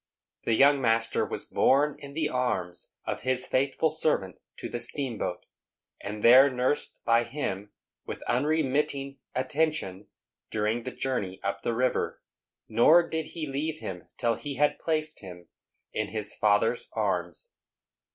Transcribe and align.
The 0.45 0.55
young 0.55 0.81
master 0.81 1.23
was 1.23 1.45
borne 1.45 1.95
in 1.99 2.15
the 2.15 2.27
arms 2.27 2.91
of 3.05 3.21
his 3.21 3.45
faithful 3.45 3.91
servant 3.91 4.37
to 4.57 4.67
the 4.67 4.79
steamboat, 4.79 5.45
and 6.01 6.23
there 6.23 6.49
nursed 6.49 7.01
by 7.05 7.23
him 7.23 7.71
with 8.07 8.23
unremitting 8.23 9.19
attention 9.35 10.07
during 10.49 10.85
the 10.85 10.91
journey 10.91 11.39
up 11.43 11.61
the 11.61 11.75
river; 11.75 12.19
nor 12.67 13.07
did 13.07 13.27
he 13.37 13.45
leave 13.45 13.77
him 13.77 14.07
till 14.17 14.33
he 14.33 14.55
had 14.55 14.79
placed 14.79 15.19
him 15.19 15.49
in 15.93 16.07
his 16.07 16.33
father's 16.33 16.89
arms. 16.93 17.51